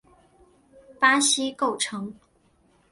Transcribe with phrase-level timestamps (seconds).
[0.99, 2.11] 巴西构成。